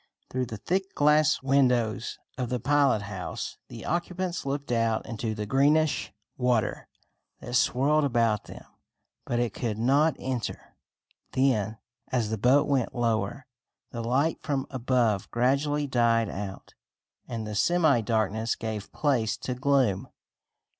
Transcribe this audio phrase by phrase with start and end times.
[0.31, 5.45] Through the thick glass windows of the pilot house the occupants looked out into the
[5.45, 6.87] greenish water
[7.39, 8.65] that swirled about them;
[9.25, 10.75] but it could not enter.
[11.33, 11.77] Then,
[12.11, 13.45] as the boat went lower,
[13.91, 16.73] the light from above gradually died out,
[17.27, 20.07] and the semi darkness gave place to gloom.